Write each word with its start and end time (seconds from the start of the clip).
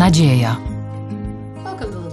Nadzieja. 0.00 0.56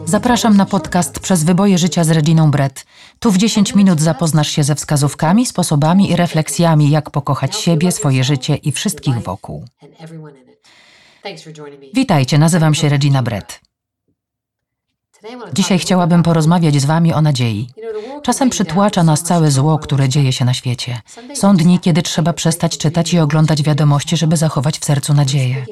Zapraszam 0.06 0.58
na 0.58 0.66
podcast 0.66 1.20
Przez 1.20 1.44
wyboje 1.44 1.78
życia 1.78 2.04
z 2.04 2.10
Reginą 2.10 2.52
Brett. 2.52 2.86
Tu 3.20 3.32
w 3.32 3.38
10 3.38 3.76
minut 3.76 4.02
zapoznasz 4.02 4.48
się 4.48 4.64
ze 4.64 4.76
wskazówkami, 4.76 5.46
sposobami 5.46 6.12
i 6.12 6.16
refleksjami, 6.16 6.90
jak 6.90 7.10
pokochać 7.10 7.56
siebie, 7.56 7.92
swoje 7.92 8.24
życie 8.24 8.56
i 8.56 8.72
wszystkich 8.72 9.20
wokół. 9.20 9.66
Witajcie, 11.94 12.38
nazywam 12.38 12.74
się 12.74 12.90
Regina 12.90 13.24
Brett. 13.24 13.67
Dzisiaj 15.54 15.80
chciałabym 15.80 16.24
porozmawiać 16.24 16.82
z 16.82 16.86
Wami 16.86 17.14
o 17.14 17.22
nadziei. 17.22 17.70
Czasem 18.24 18.50
przytłacza 18.50 19.04
nas 19.04 19.24
całe 19.24 19.52
zło, 19.52 19.80
które 19.80 20.10
dzieje 20.10 20.34
się 20.34 20.46
na 20.46 20.54
świecie. 20.54 21.02
Są 21.34 21.56
dni, 21.56 21.80
kiedy 21.80 22.02
trzeba 22.02 22.34
przestać 22.34 22.78
czytać 22.78 23.14
i 23.14 23.20
oglądać 23.20 23.64
wiadomości, 23.64 24.18
żeby 24.18 24.38
zachować 24.38 24.80
w 24.80 24.86
sercu 24.86 25.14
nadzieję. 25.14 25.66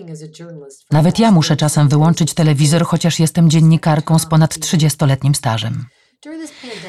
Nawet 0.92 1.20
ja 1.20 1.32
muszę 1.32 1.58
czasem 1.58 1.90
wyłączyć 1.90 2.34
telewizor, 2.34 2.86
chociaż 2.86 3.20
jestem 3.20 3.50
dziennikarką 3.50 4.20
z 4.20 4.26
ponad 4.26 4.54
30-letnim 4.54 5.36
stażem. 5.36 5.86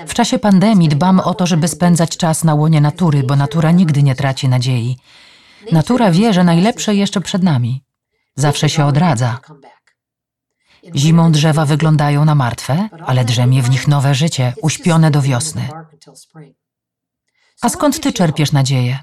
W 0.07 0.15
czasie 0.15 0.39
pandemii 0.39 0.89
dbam 0.89 1.21
o 1.21 1.35
to, 1.35 1.47
żeby 1.47 1.69
spędzać 1.69 2.17
czas 2.17 2.45
na 2.45 2.55
łonie 2.55 2.81
natury, 2.81 3.23
bo 3.23 3.37
natura 3.37 3.71
nigdy 3.71 4.03
nie 4.03 4.15
traci 4.15 4.49
nadziei. 4.49 4.97
Natura 5.73 6.11
wie, 6.11 6.33
że 6.33 6.45
najlepsze 6.45 6.95
jeszcze 6.95 7.21
przed 7.21 7.43
nami. 7.43 7.83
Zawsze 8.37 8.69
się 8.69 8.85
odradza. 8.85 9.41
Zimą 10.95 11.33
drzewa 11.33 11.67
wyglądają 11.67 12.25
na 12.25 12.35
martwe, 12.35 12.89
ale 13.07 13.25
drzemie 13.25 13.63
w 13.63 13.71
nich 13.71 13.89
nowe 13.89 14.15
życie, 14.15 14.53
uśpione 14.63 15.11
do 15.11 15.23
wiosny. 15.23 15.69
A 17.63 17.69
skąd 17.69 18.01
ty 18.01 18.13
czerpiesz 18.13 18.53
nadzieję? 18.53 18.99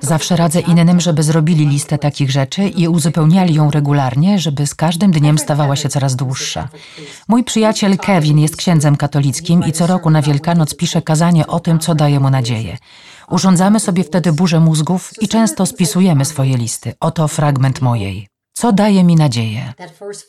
Zawsze 0.00 0.36
radzę 0.36 0.60
innym, 0.60 1.00
żeby 1.00 1.22
zrobili 1.22 1.66
listę 1.66 1.98
takich 1.98 2.30
rzeczy 2.30 2.68
i 2.68 2.88
uzupełniali 2.88 3.54
ją 3.54 3.70
regularnie, 3.70 4.38
żeby 4.38 4.66
z 4.66 4.74
każdym 4.74 5.10
dniem 5.10 5.38
stawała 5.38 5.76
się 5.76 5.88
coraz 5.88 6.16
dłuższa. 6.16 6.68
Mój 7.28 7.44
przyjaciel 7.44 7.98
Kevin 7.98 8.38
jest 8.38 8.56
księdzem 8.56 8.96
katolickim 8.96 9.64
i 9.64 9.72
co 9.72 9.86
roku 9.86 10.10
na 10.10 10.22
Wielkanoc 10.22 10.74
pisze 10.74 11.02
kazanie 11.02 11.46
o 11.46 11.60
tym, 11.60 11.78
co 11.78 11.94
daje 11.94 12.20
mu 12.20 12.30
nadzieję. 12.30 12.78
Urządzamy 13.30 13.80
sobie 13.80 14.04
wtedy 14.04 14.32
burzę 14.32 14.60
mózgów 14.60 15.12
i 15.20 15.28
często 15.28 15.66
spisujemy 15.66 16.24
swoje 16.24 16.56
listy. 16.56 16.94
Oto 17.00 17.28
fragment 17.28 17.80
mojej. 17.80 18.28
Co 18.56 18.72
daje 18.72 19.04
mi 19.04 19.16
nadzieję? 19.16 19.72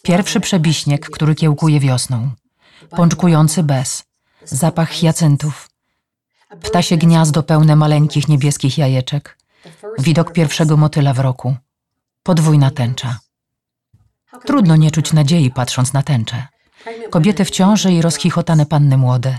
Pierwszy 0.01 0.39
przebiśnieg, 0.39 1.09
który 1.09 1.35
kiełkuje 1.35 1.79
wiosną. 1.79 2.31
Pączkujący 2.89 3.63
bez. 3.63 4.03
Zapach 4.45 4.89
hiacyntów. 4.89 5.69
Ptasie 6.61 6.97
gniazdo 6.97 7.43
pełne 7.43 7.75
maleńkich 7.75 8.27
niebieskich 8.27 8.77
jajeczek. 8.77 9.37
Widok 9.99 10.33
pierwszego 10.33 10.77
motyla 10.77 11.13
w 11.13 11.19
roku. 11.19 11.55
Podwójna 12.23 12.71
tęcza. 12.71 13.19
Trudno 14.45 14.75
nie 14.75 14.91
czuć 14.91 15.13
nadziei 15.13 15.51
patrząc 15.51 15.93
na 15.93 16.03
tęczę. 16.03 16.47
Kobiety 17.09 17.45
w 17.45 17.51
ciąży 17.51 17.91
i 17.91 18.01
rozchichotane 18.01 18.65
panny 18.65 18.97
młode. 18.97 19.37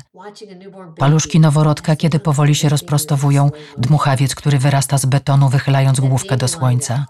Paluszki 0.98 1.40
noworodka, 1.40 1.96
kiedy 1.96 2.20
powoli 2.20 2.54
się 2.54 2.68
rozprostowują, 2.68 3.50
dmuchawiec, 3.78 4.34
który 4.34 4.58
wyrasta 4.58 4.98
z 4.98 5.06
betonu, 5.06 5.48
wychylając 5.48 6.00
główkę 6.00 6.36
do 6.36 6.48
słońca. 6.48 7.06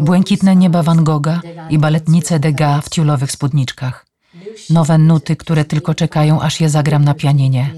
Błękitne 0.00 0.56
nieba 0.56 0.82
Van 0.82 1.04
Gogha 1.04 1.40
i 1.70 1.78
baletnice 1.78 2.40
Degas 2.40 2.84
w 2.84 2.88
ciulowych 2.88 3.32
spódniczkach. 3.32 4.06
Nowe 4.70 4.98
nuty, 4.98 5.36
które 5.36 5.64
tylko 5.64 5.94
czekają, 5.94 6.40
aż 6.40 6.60
je 6.60 6.68
zagram 6.68 7.04
na 7.04 7.14
pianinie. 7.14 7.74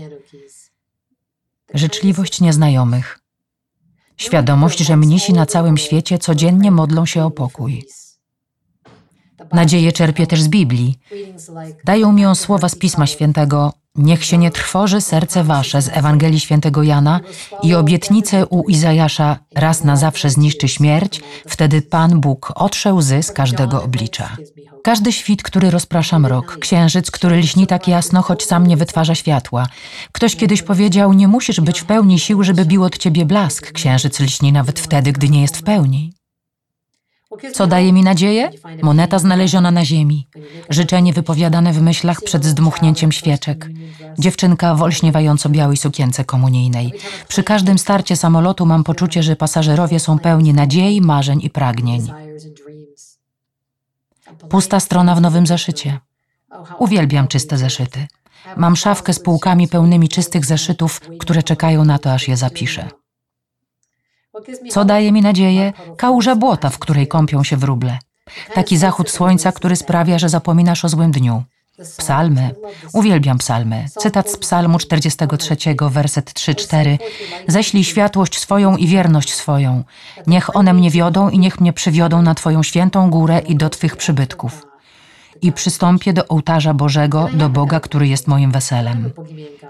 Życzliwość 1.75 2.41
nieznajomych. 2.41 3.19
Świadomość, 4.17 4.79
że 4.79 4.97
mnisi 4.97 5.33
na 5.33 5.47
całym 5.47 5.77
świecie 5.77 6.19
codziennie 6.19 6.71
modlą 6.71 7.07
się 7.07 7.25
o 7.25 7.31
pokój. 7.31 7.87
Nadzieję 9.53 9.93
czerpię 9.93 10.27
też 10.27 10.43
z 10.43 10.49
Biblii. 10.49 10.99
Dają 11.85 12.13
mi 12.13 12.23
ją 12.23 12.35
słowa 12.35 12.69
z 12.69 12.75
Pisma 12.75 13.07
Świętego. 13.07 13.73
Niech 13.95 14.25
się 14.25 14.39
nie 14.39 14.51
trwoży 14.51 15.01
serce 15.01 15.45
wasze 15.45 15.83
z 15.83 15.89
Ewangelii 15.89 16.41
Świętego 16.41 16.83
Jana 16.83 17.21
i 17.63 17.75
obietnice 17.75 18.47
u 18.47 18.69
Izajasza 18.69 19.39
raz 19.55 19.85
na 19.85 19.97
zawsze 19.97 20.31
zniszczy 20.31 20.69
śmierć, 20.69 21.21
wtedy 21.49 21.83
Pan 21.83 22.21
Bóg 22.21 22.53
otrze 22.55 22.95
łzy 22.95 23.23
z 23.23 23.33
każdego 23.33 23.83
oblicza. 23.83 24.37
Każdy 24.83 25.13
świt, 25.13 25.43
który 25.43 25.71
rozprasza 25.71 26.19
mrok, 26.19 26.59
księżyc, 26.59 27.11
który 27.11 27.37
lśni 27.37 27.67
tak 27.67 27.89
jasno, 27.89 28.23
choć 28.23 28.45
sam 28.45 28.67
nie 28.67 28.77
wytwarza 28.77 29.15
światła. 29.15 29.67
Ktoś 30.13 30.37
kiedyś 30.37 30.63
powiedział, 30.63 31.13
nie 31.13 31.29
musisz 31.29 31.61
być 31.61 31.81
w 31.81 31.85
pełni 31.85 32.19
sił, 32.19 32.43
żeby 32.43 32.65
bił 32.65 32.85
od 32.85 32.99
ciebie 32.99 33.25
blask. 33.25 33.73
Księżyc 33.73 34.21
lśni 34.21 34.53
nawet 34.53 34.81
wtedy, 34.81 35.13
gdy 35.13 35.29
nie 35.29 35.43
jest 35.43 35.57
w 35.57 35.63
pełni. 35.63 36.13
Co 37.53 37.67
daje 37.67 37.93
mi 37.93 38.03
nadzieję? 38.03 38.51
Moneta 38.83 39.19
znaleziona 39.19 39.71
na 39.71 39.85
ziemi. 39.85 40.29
Życzenie 40.71 41.13
wypowiadane 41.13 41.73
w 41.73 41.83
myślach 41.83 42.21
przed 42.25 42.45
zdmuchnięciem 42.45 43.13
świeczek. 43.13 43.69
Dziewczynka 44.19 44.75
w 44.75 44.83
olśniewająco 44.83 45.49
białej 45.49 45.77
sukience 45.77 46.25
komunijnej. 46.25 46.93
Przy 47.29 47.43
każdym 47.43 47.79
starcie 47.79 48.17
samolotu 48.17 48.67
mam 48.67 48.85
poczucie, 48.85 49.23
że 49.23 49.37
pasażerowie 49.37 50.01
są 50.01 50.19
pełni 50.19 50.53
nadziei, 50.55 51.01
marzeń 51.01 51.41
i 51.43 51.51
pragnień. 51.51 52.13
Pusta 54.49 54.81
strona 54.81 55.15
w 55.15 55.21
nowym 55.21 55.47
zeszycie. 55.47 55.99
Uwielbiam 56.79 57.29
czyste 57.29 57.59
zeszyty. 57.59 58.07
Mam 58.57 58.77
szafkę 58.77 59.13
z 59.13 59.19
półkami 59.19 59.69
pełnymi 59.69 60.09
czystych 60.09 60.45
zeszytów, 60.45 61.01
które 61.19 61.43
czekają 61.43 61.85
na 61.85 61.99
to, 61.99 62.13
aż 62.13 62.29
je 62.29 62.37
zapiszę. 62.37 63.02
Co 64.71 64.85
daje 64.85 65.13
mi 65.13 65.23
nadzieję? 65.23 65.73
Kałuża 65.97 66.37
błota, 66.37 66.71
w 66.71 66.79
której 66.79 67.09
kąpią 67.09 67.45
się 67.45 67.57
wróble. 67.57 67.99
Taki 68.55 68.77
zachód 68.77 69.11
słońca, 69.11 69.53
który 69.53 69.77
sprawia, 69.77 70.19
że 70.19 70.29
zapominasz 70.29 70.85
o 70.85 70.89
złym 70.89 71.11
dniu. 71.11 71.43
Psalmy. 71.97 72.51
Uwielbiam 72.93 73.39
psalmy. 73.39 73.85
Cytat 73.99 74.31
z 74.31 74.37
psalmu 74.37 74.79
43, 74.79 75.57
werset 75.91 76.31
3-4. 76.31 76.99
Ześlij 77.49 77.85
światłość 77.85 78.39
swoją 78.39 78.77
i 78.77 78.87
wierność 78.87 79.35
swoją. 79.35 79.85
Niech 80.27 80.57
one 80.57 80.73
mnie 80.73 80.91
wiodą 80.91 81.29
i 81.29 81.39
niech 81.39 81.61
mnie 81.61 81.73
przywiodą 81.73 82.23
na 82.23 82.35
Twoją 82.35 82.63
świętą 82.63 83.11
górę 83.11 83.43
i 83.47 83.57
do 83.57 83.71
Twych 83.71 83.97
przybytków 83.97 84.72
i 85.43 85.53
przystąpię 85.53 86.13
do 86.13 86.29
ołtarza 86.29 86.75
Bożego, 86.75 87.29
do 87.35 87.49
Boga, 87.49 87.81
który 87.81 88.09
jest 88.09 88.29
moim 88.29 88.51
weselem. 88.51 89.11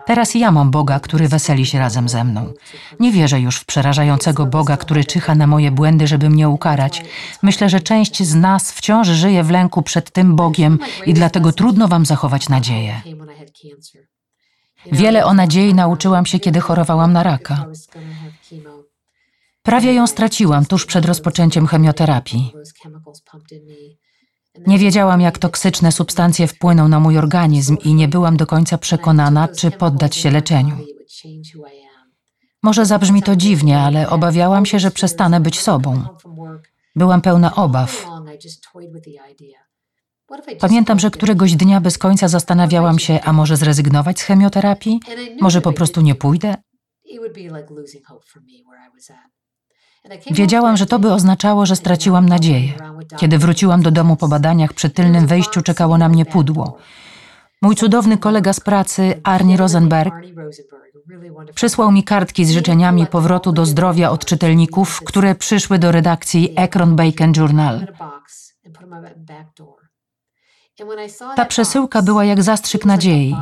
Teraz 0.06 0.34
ja 0.34 0.50
mam 0.50 0.70
Boga, 0.70 1.00
który 1.00 1.28
weseli 1.28 1.66
się 1.66 1.78
razem 1.78 2.08
ze 2.08 2.24
mną. 2.24 2.52
Nie 3.00 3.12
wierzę 3.12 3.40
już 3.40 3.56
w 3.56 3.64
przerażającego 3.64 4.46
Boga, 4.46 4.76
który 4.76 5.04
czyha 5.04 5.34
na 5.34 5.46
moje 5.46 5.70
błędy, 5.70 6.06
żeby 6.06 6.30
mnie 6.30 6.48
ukarać. 6.48 7.04
Myślę, 7.42 7.68
że 7.68 7.80
część 7.80 8.22
z 8.22 8.34
nas 8.34 8.72
wciąż 8.72 9.08
żyje 9.08 9.44
w 9.44 9.50
lęku 9.50 9.82
przed 9.82 10.10
tym 10.10 10.36
Bogiem 10.36 10.78
i 11.06 11.14
dlatego 11.14 11.52
trudno 11.52 11.88
wam 11.88 12.06
zachować 12.06 12.48
nadzieję. 12.48 13.02
Wiele 14.92 15.24
o 15.24 15.34
nadziei 15.34 15.74
nauczyłam 15.74 16.26
się, 16.26 16.40
kiedy 16.40 16.60
chorowałam 16.60 17.12
na 17.12 17.22
raka. 17.22 17.66
Prawie 19.62 19.94
ją 19.94 20.06
straciłam 20.06 20.66
tuż 20.66 20.86
przed 20.86 21.04
rozpoczęciem 21.04 21.66
chemioterapii. 21.66 22.52
Nie 24.66 24.78
wiedziałam, 24.78 25.20
jak 25.20 25.38
toksyczne 25.38 25.92
substancje 25.92 26.46
wpłyną 26.46 26.88
na 26.88 27.00
mój 27.00 27.18
organizm 27.18 27.76
i 27.84 27.94
nie 27.94 28.08
byłam 28.08 28.36
do 28.36 28.46
końca 28.46 28.78
przekonana, 28.78 29.48
czy 29.48 29.70
poddać 29.70 30.16
się 30.16 30.30
leczeniu. 30.30 30.76
Może 32.62 32.86
zabrzmi 32.86 33.22
to 33.22 33.36
dziwnie, 33.36 33.78
ale 33.78 34.10
obawiałam 34.10 34.66
się, 34.66 34.78
że 34.78 34.90
przestanę 34.90 35.40
być 35.40 35.60
sobą. 35.60 36.02
Byłam 36.96 37.20
pełna 37.20 37.54
obaw. 37.54 38.06
Pamiętam, 40.60 40.98
że 40.98 41.10
któregoś 41.10 41.56
dnia 41.56 41.80
bez 41.80 41.98
końca 41.98 42.28
zastanawiałam 42.28 42.98
się, 42.98 43.20
a 43.24 43.32
może 43.32 43.56
zrezygnować 43.56 44.20
z 44.20 44.22
chemioterapii? 44.22 45.00
Może 45.40 45.60
po 45.60 45.72
prostu 45.72 46.00
nie 46.00 46.14
pójdę? 46.14 46.54
Wiedziałam, 50.30 50.76
że 50.76 50.86
to 50.86 50.98
by 50.98 51.12
oznaczało, 51.12 51.66
że 51.66 51.76
straciłam 51.76 52.28
nadzieję. 52.28 52.72
Kiedy 53.16 53.38
wróciłam 53.38 53.82
do 53.82 53.90
domu 53.90 54.16
po 54.16 54.28
badaniach, 54.28 54.72
przy 54.72 54.90
tylnym 54.90 55.26
wejściu 55.26 55.62
czekało 55.62 55.98
na 55.98 56.08
mnie 56.08 56.24
pudło. 56.24 56.78
Mój 57.62 57.76
cudowny 57.76 58.18
kolega 58.18 58.52
z 58.52 58.60
pracy, 58.60 59.20
Arnie 59.24 59.56
Rosenberg, 59.56 60.14
przysłał 61.54 61.92
mi 61.92 62.04
kartki 62.04 62.44
z 62.44 62.50
życzeniami 62.50 63.06
powrotu 63.06 63.52
do 63.52 63.66
zdrowia 63.66 64.10
od 64.10 64.24
czytelników, 64.24 65.02
które 65.04 65.34
przyszły 65.34 65.78
do 65.78 65.92
redakcji 65.92 66.52
Ekron 66.56 66.96
Bacon 66.96 67.32
Journal. 67.36 67.86
Ta 71.36 71.44
przesyłka 71.44 72.02
była 72.02 72.24
jak 72.24 72.42
zastrzyk 72.42 72.84
nadziei. 72.84 73.36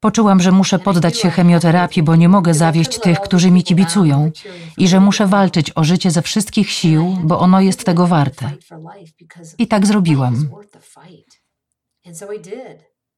Poczułam, 0.00 0.40
że 0.40 0.52
muszę 0.52 0.78
poddać 0.78 1.18
się 1.18 1.30
chemioterapii, 1.30 2.02
bo 2.02 2.16
nie 2.16 2.28
mogę 2.28 2.54
zawieść 2.54 2.98
tych, 2.98 3.20
którzy 3.20 3.50
mi 3.50 3.64
kibicują, 3.64 4.30
i 4.78 4.88
że 4.88 5.00
muszę 5.00 5.26
walczyć 5.26 5.72
o 5.74 5.84
życie 5.84 6.10
ze 6.10 6.22
wszystkich 6.22 6.70
sił, 6.70 7.18
bo 7.24 7.38
ono 7.38 7.60
jest 7.60 7.84
tego 7.84 8.06
warte. 8.06 8.50
I 9.58 9.66
tak 9.68 9.86
zrobiłam. 9.86 10.48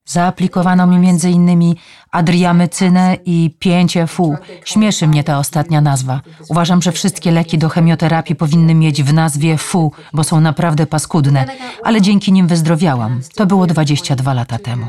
Zaaplikowano 0.08 0.86
mi 0.86 0.96
m.in. 1.08 1.74
adriamycynę 2.10 3.16
i 3.24 3.54
5FU. 3.64 4.36
Śmieszy 4.64 5.06
mnie 5.06 5.24
ta 5.24 5.38
ostatnia 5.38 5.80
nazwa. 5.80 6.20
Uważam, 6.48 6.82
że 6.82 6.92
wszystkie 6.92 7.30
leki 7.30 7.58
do 7.58 7.68
chemioterapii 7.68 8.36
powinny 8.36 8.74
mieć 8.74 9.02
w 9.02 9.12
nazwie 9.12 9.58
FU, 9.58 9.92
bo 10.12 10.24
są 10.24 10.40
naprawdę 10.40 10.86
paskudne, 10.86 11.46
ale 11.82 12.00
dzięki 12.00 12.32
nim 12.32 12.46
wyzdrowiałam. 12.46 13.20
To 13.36 13.46
było 13.46 13.66
22 13.66 14.34
lata 14.34 14.58
temu. 14.58 14.86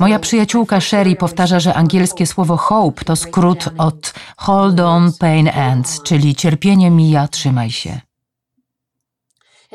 Moja 0.00 0.18
przyjaciółka 0.18 0.80
Sherry 0.80 1.16
powtarza, 1.16 1.60
że 1.60 1.74
angielskie 1.74 2.26
słowo 2.26 2.56
hope 2.56 3.04
to 3.04 3.16
skrót 3.16 3.68
od 3.78 4.14
hold 4.36 4.80
on, 4.80 5.12
pain 5.18 5.48
ends, 5.48 6.02
czyli 6.02 6.34
cierpienie 6.34 6.90
mija, 6.90 7.28
trzymaj 7.28 7.70
się. 7.70 8.00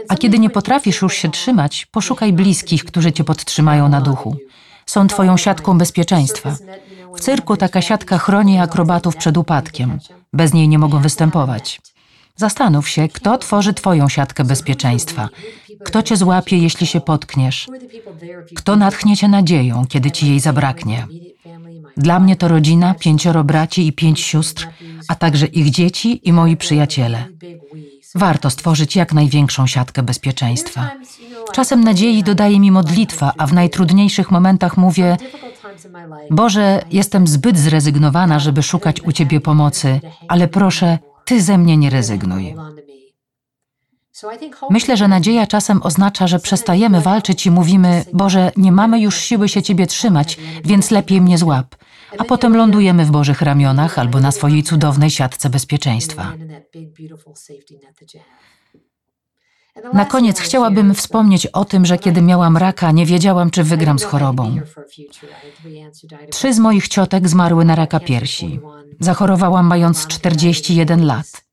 A 0.07 0.15
kiedy 0.15 0.39
nie 0.39 0.49
potrafisz 0.49 1.01
już 1.01 1.13
się 1.13 1.31
trzymać, 1.31 1.85
poszukaj 1.85 2.33
bliskich, 2.33 2.85
którzy 2.85 3.11
cię 3.11 3.23
podtrzymają 3.23 3.89
na 3.89 4.01
duchu. 4.01 4.37
Są 4.85 5.07
twoją 5.07 5.37
siatką 5.37 5.77
bezpieczeństwa. 5.77 6.55
W 7.15 7.19
cyrku 7.19 7.57
taka 7.57 7.81
siatka 7.81 8.17
chroni 8.17 8.59
akrobatów 8.59 9.15
przed 9.15 9.37
upadkiem. 9.37 9.99
Bez 10.33 10.53
niej 10.53 10.67
nie 10.67 10.79
mogą 10.79 11.01
występować. 11.01 11.81
Zastanów 12.35 12.89
się, 12.89 13.07
kto 13.07 13.37
tworzy 13.37 13.73
twoją 13.73 14.09
siatkę 14.09 14.43
bezpieczeństwa. 14.43 15.29
Kto 15.85 16.03
cię 16.03 16.17
złapie, 16.17 16.57
jeśli 16.57 16.87
się 16.87 17.01
potkniesz? 17.01 17.67
Kto 18.55 18.75
natchnie 18.75 19.17
cię 19.17 19.27
nadzieją, 19.27 19.85
kiedy 19.89 20.11
ci 20.11 20.27
jej 20.27 20.39
zabraknie? 20.39 21.07
Dla 21.97 22.19
mnie 22.19 22.35
to 22.35 22.47
rodzina, 22.47 22.93
pięcioro 22.93 23.43
braci 23.43 23.87
i 23.87 23.93
pięć 23.93 24.19
sióstr, 24.19 24.67
a 25.07 25.15
także 25.15 25.45
ich 25.45 25.69
dzieci 25.69 26.29
i 26.29 26.33
moi 26.33 26.57
przyjaciele. 26.57 27.25
Warto 28.15 28.49
stworzyć 28.49 28.95
jak 28.95 29.13
największą 29.13 29.67
siatkę 29.67 30.03
bezpieczeństwa. 30.03 30.91
Czasem 31.51 31.83
nadziei 31.83 32.23
dodaje 32.23 32.59
mi 32.59 32.71
modlitwa, 32.71 33.33
a 33.37 33.47
w 33.47 33.53
najtrudniejszych 33.53 34.31
momentach 34.31 34.77
mówię: 34.77 35.17
Boże, 36.31 36.81
jestem 36.91 37.27
zbyt 37.27 37.57
zrezygnowana, 37.57 38.39
żeby 38.39 38.63
szukać 38.63 39.01
u 39.01 39.11
Ciebie 39.11 39.41
pomocy, 39.41 40.01
ale 40.27 40.47
proszę, 40.47 40.97
Ty 41.25 41.41
ze 41.41 41.57
mnie 41.57 41.77
nie 41.77 41.89
rezygnuj. 41.89 42.55
Myślę, 44.69 44.97
że 44.97 45.07
nadzieja 45.07 45.47
czasem 45.47 45.83
oznacza, 45.83 46.27
że 46.27 46.39
przestajemy 46.39 47.01
walczyć 47.01 47.45
i 47.45 47.51
mówimy: 47.51 48.05
Boże, 48.13 48.51
nie 48.57 48.71
mamy 48.71 48.99
już 48.99 49.17
siły 49.17 49.49
się 49.49 49.61
Ciebie 49.61 49.87
trzymać, 49.87 50.37
więc 50.65 50.91
lepiej 50.91 51.21
mnie 51.21 51.37
złap. 51.37 51.75
A 52.17 52.23
potem 52.23 52.55
lądujemy 52.55 53.05
w 53.05 53.11
Bożych 53.11 53.41
ramionach 53.41 53.99
albo 53.99 54.19
na 54.19 54.31
swojej 54.31 54.63
cudownej 54.63 55.09
siatce 55.09 55.49
bezpieczeństwa. 55.49 56.33
Na 59.93 60.05
koniec 60.05 60.39
chciałabym 60.39 60.95
wspomnieć 60.95 61.47
o 61.47 61.65
tym, 61.65 61.85
że 61.85 61.97
kiedy 61.97 62.21
miałam 62.21 62.57
raka, 62.57 62.91
nie 62.91 63.05
wiedziałam, 63.05 63.51
czy 63.51 63.63
wygram 63.63 63.99
z 63.99 64.03
chorobą. 64.03 64.55
Trzy 66.31 66.53
z 66.53 66.59
moich 66.59 66.87
ciotek 66.87 67.29
zmarły 67.29 67.65
na 67.65 67.75
raka 67.75 67.99
piersi. 67.99 68.59
Zachorowałam 68.99 69.67
mając 69.67 70.07
41 70.07 71.05
lat. 71.05 71.48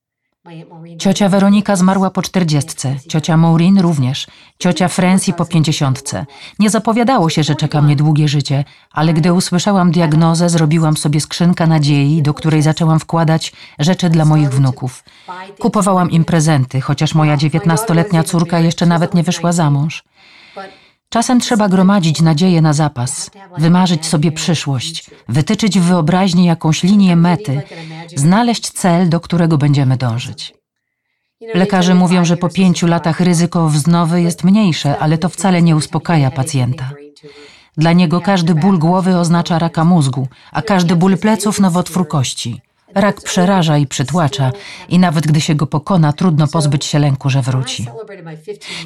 Ciocia 0.98 1.28
Weronika 1.28 1.76
zmarła 1.76 2.10
po 2.10 2.22
czterdziestce, 2.22 2.96
ciocia 3.08 3.36
Maureen 3.36 3.78
również, 3.78 4.26
ciocia 4.58 4.88
Francie 4.88 5.32
po 5.32 5.46
pięćdziesiątce. 5.46 6.26
Nie 6.58 6.70
zapowiadało 6.70 7.30
się, 7.30 7.42
że 7.42 7.54
czeka 7.54 7.82
mnie 7.82 7.96
długie 7.96 8.28
życie, 8.28 8.64
ale 8.92 9.12
gdy 9.14 9.32
usłyszałam 9.32 9.90
diagnozę, 9.90 10.48
zrobiłam 10.48 10.96
sobie 10.96 11.20
skrzynkę 11.20 11.66
nadziei, 11.66 12.22
do 12.22 12.34
której 12.34 12.62
zaczęłam 12.62 13.00
wkładać 13.00 13.52
rzeczy 13.78 14.10
dla 14.10 14.24
moich 14.24 14.50
wnuków. 14.50 15.04
Kupowałam 15.58 16.10
im 16.10 16.24
prezenty, 16.24 16.80
chociaż 16.80 17.14
moja 17.14 17.36
dziewiętnastoletnia 17.36 18.22
córka 18.22 18.58
jeszcze 18.58 18.86
nawet 18.86 19.14
nie 19.14 19.22
wyszła 19.22 19.52
za 19.52 19.70
mąż. 19.70 20.04
Czasem 21.08 21.40
trzeba 21.40 21.68
gromadzić 21.68 22.22
nadzieję 22.22 22.60
na 22.62 22.72
zapas, 22.72 23.30
wymarzyć 23.58 24.06
sobie 24.06 24.32
przyszłość, 24.32 25.10
wytyczyć 25.28 25.80
w 25.80 25.82
wyobraźni 25.82 26.44
jakąś 26.44 26.82
linię 26.82 27.16
mety, 27.16 27.62
znaleźć 28.16 28.70
cel, 28.70 29.08
do 29.08 29.20
którego 29.20 29.58
będziemy 29.58 29.96
dążyć. 29.96 30.54
Lekarze 31.54 31.94
mówią, 31.94 32.24
że 32.24 32.36
po 32.36 32.48
pięciu 32.48 32.86
latach 32.86 33.20
ryzyko 33.20 33.68
wznowy 33.68 34.22
jest 34.22 34.44
mniejsze, 34.44 34.98
ale 34.98 35.18
to 35.18 35.28
wcale 35.28 35.62
nie 35.62 35.76
uspokaja 35.76 36.30
pacjenta. 36.30 36.90
Dla 37.76 37.92
niego 37.92 38.20
każdy 38.20 38.54
ból 38.54 38.78
głowy 38.78 39.16
oznacza 39.16 39.58
raka 39.58 39.84
mózgu, 39.84 40.28
a 40.52 40.62
każdy 40.62 40.96
ból 40.96 41.18
pleców 41.18 41.60
nowotwór 41.60 42.08
kości. 42.08 42.60
Rak 42.96 43.20
przeraża 43.20 43.78
i 43.78 43.86
przytłacza 43.86 44.52
i 44.88 44.98
nawet 44.98 45.26
gdy 45.26 45.40
się 45.40 45.54
go 45.54 45.66
pokona, 45.66 46.12
trudno 46.12 46.46
pozbyć 46.48 46.84
się 46.84 46.98
lęku, 46.98 47.30
że 47.30 47.42
wróci. 47.42 47.86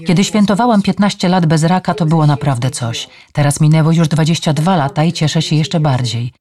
Kiedy 0.07 0.25
świętowałam 0.25 0.83
15 0.83 1.29
lat 1.29 1.47
bez 1.47 1.65
raka, 1.65 1.95
to 1.95 2.07
było 2.07 2.27
naprawdę 2.27 2.71
coś. 2.71 3.09
Teraz 3.33 3.61
minęło 3.61 3.93
już 3.93 4.09
22 4.09 4.77
lata 4.77 5.05
i 5.05 5.13
cieszę 5.13 5.43
się 5.43 5.57
jeszcze 5.57 5.81
bardziej. 5.81 6.33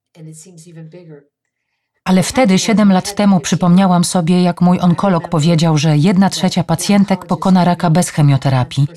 Ale 2.03 2.23
wtedy, 2.23 2.59
7 2.59 2.91
lat 2.91 3.15
temu, 3.15 3.39
przypomniałam 3.39 4.03
sobie, 4.03 4.43
jak 4.43 4.61
mój 4.61 4.79
onkolog 4.79 5.29
powiedział, 5.29 5.77
że 5.77 5.97
jedna 5.97 6.29
trzecia 6.29 6.63
pacjentek 6.63 7.25
pokona 7.25 7.65
raka 7.65 7.89
bez 7.89 8.09
chemioterapii. 8.09 8.87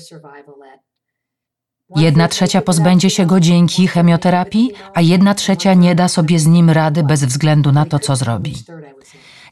Jedna 1.95 2.27
trzecia 2.27 2.61
pozbędzie 2.61 3.09
się 3.09 3.25
go 3.25 3.39
dzięki 3.39 3.87
chemioterapii, 3.87 4.71
a 4.93 5.01
jedna 5.01 5.35
trzecia 5.35 5.73
nie 5.73 5.95
da 5.95 6.07
sobie 6.07 6.39
z 6.39 6.47
nim 6.47 6.69
rady 6.69 7.03
bez 7.03 7.23
względu 7.23 7.71
na 7.71 7.85
to, 7.85 7.99
co 7.99 8.15
zrobi. 8.15 8.53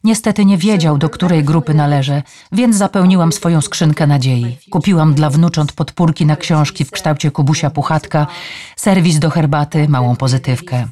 Niestety 0.03 0.45
nie 0.45 0.57
wiedział, 0.57 0.97
do 0.97 1.09
której 1.09 1.43
grupy 1.43 1.73
należę, 1.73 2.23
więc 2.51 2.75
zapełniłam 2.75 3.31
swoją 3.31 3.61
skrzynkę 3.61 4.07
nadziei. 4.07 4.57
Kupiłam 4.69 5.13
dla 5.13 5.29
wnucząt 5.29 5.73
podpórki 5.73 6.25
na 6.25 6.35
książki 6.35 6.85
w 6.85 6.91
kształcie 6.91 7.31
kubusia 7.31 7.69
puchatka, 7.69 8.27
serwis 8.75 9.19
do 9.19 9.29
herbaty, 9.29 9.89
małą 9.89 10.15
pozytywkę. 10.15 10.87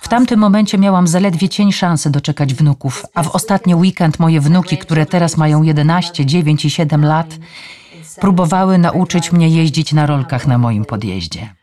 W 0.00 0.08
tamtym 0.08 0.40
momencie 0.40 0.78
miałam 0.78 1.06
zaledwie 1.06 1.48
cień 1.48 1.72
szansy 1.72 2.10
doczekać 2.10 2.54
wnuków, 2.54 3.06
a 3.14 3.22
w 3.22 3.28
ostatni 3.28 3.74
weekend 3.74 4.18
moje 4.18 4.40
wnuki, 4.40 4.78
które 4.78 5.06
teraz 5.06 5.36
mają 5.36 5.62
11, 5.62 6.26
9 6.26 6.64
i 6.64 6.70
7 6.70 7.04
lat, 7.04 7.38
próbowały 8.20 8.78
nauczyć 8.78 9.32
mnie 9.32 9.48
jeździć 9.48 9.92
na 9.92 10.06
rolkach 10.06 10.46
na 10.46 10.58
moim 10.58 10.84
podjeździe. 10.84 11.54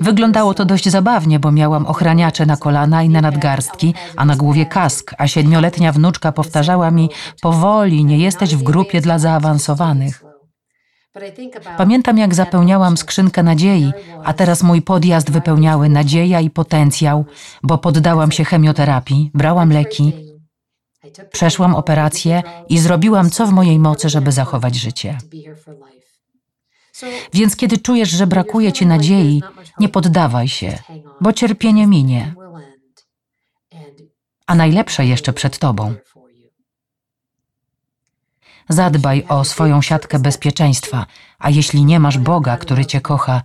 Wyglądało 0.00 0.54
to 0.54 0.64
dość 0.64 0.88
zabawnie, 0.88 1.38
bo 1.38 1.52
miałam 1.52 1.86
ochraniacze 1.86 2.46
na 2.46 2.56
kolana 2.56 3.02
i 3.02 3.08
na 3.08 3.20
nadgarstki, 3.20 3.94
a 4.16 4.24
na 4.24 4.36
głowie 4.36 4.66
kask, 4.66 5.14
a 5.18 5.26
siedmioletnia 5.26 5.92
wnuczka 5.92 6.32
powtarzała 6.32 6.90
mi 6.90 7.10
powoli, 7.42 8.04
nie 8.04 8.18
jesteś 8.18 8.56
w 8.56 8.62
grupie 8.62 9.00
dla 9.00 9.18
zaawansowanych. 9.18 10.24
Pamiętam, 11.76 12.18
jak 12.18 12.34
zapełniałam 12.34 12.96
skrzynkę 12.96 13.42
nadziei, 13.42 13.92
a 14.24 14.32
teraz 14.32 14.62
mój 14.62 14.82
podjazd 14.82 15.30
wypełniały 15.30 15.88
nadzieja 15.88 16.40
i 16.40 16.50
potencjał, 16.50 17.24
bo 17.62 17.78
poddałam 17.78 18.32
się 18.32 18.44
chemioterapii, 18.44 19.30
brałam 19.34 19.72
leki, 19.72 20.29
przeszłam 21.32 21.74
operację 21.74 22.42
i 22.68 22.78
zrobiłam 22.78 23.30
co 23.30 23.46
w 23.46 23.52
mojej 23.52 23.78
mocy, 23.78 24.08
żeby 24.08 24.32
zachować 24.32 24.74
życie. 24.74 25.18
Więc 27.32 27.56
kiedy 27.56 27.78
czujesz, 27.78 28.10
że 28.10 28.26
brakuje 28.26 28.72
ci 28.72 28.86
nadziei, 28.86 29.42
nie 29.80 29.88
poddawaj 29.88 30.48
się, 30.48 30.78
bo 31.20 31.32
cierpienie 31.32 31.86
minie, 31.86 32.34
a 34.46 34.54
najlepsze 34.54 35.06
jeszcze 35.06 35.32
przed 35.32 35.58
tobą. 35.58 35.94
Zadbaj 38.68 39.24
o 39.28 39.44
swoją 39.44 39.82
siatkę 39.82 40.18
bezpieczeństwa, 40.18 41.06
a 41.38 41.50
jeśli 41.50 41.84
nie 41.84 42.00
masz 42.00 42.18
Boga, 42.18 42.56
który 42.56 42.86
cię 42.86 43.00
kocha, 43.00 43.42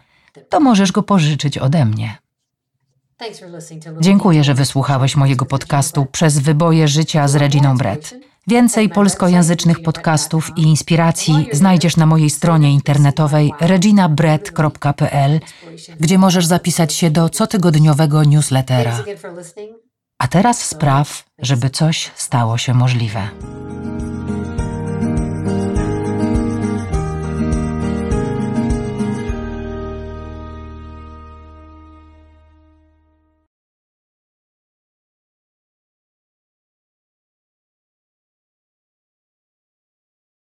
to 0.50 0.60
możesz 0.60 0.92
go 0.92 1.04
pożyczyć 1.04 1.58
ode 1.58 1.86
mnie. 1.86 2.25
Dziękuję, 4.00 4.44
że 4.44 4.54
wysłuchałeś 4.54 5.16
mojego 5.16 5.46
podcastu 5.46 6.06
przez 6.06 6.40
wyboje 6.40 6.88
życia 6.88 7.28
z 7.28 7.36
Reginą 7.36 7.78
Brett. 7.78 8.16
Więcej 8.48 8.90
polskojęzycznych 8.90 9.84
podcastów 9.84 10.52
i 10.58 10.62
inspiracji 10.62 11.48
znajdziesz 11.52 11.98
na 11.98 12.06
mojej 12.06 12.30
stronie 12.30 12.74
internetowej 12.74 13.52
reginabrett.pl, 13.60 15.40
gdzie 16.00 16.18
możesz 16.18 16.46
zapisać 16.46 16.94
się 16.94 17.10
do 17.10 17.30
cotygodniowego 17.30 18.24
newslettera. 18.24 19.04
A 20.20 20.28
teraz 20.28 20.66
spraw, 20.66 21.26
żeby 21.40 21.70
coś 21.70 22.12
stało 22.16 22.58
się 22.58 22.74
możliwe. 22.74 23.30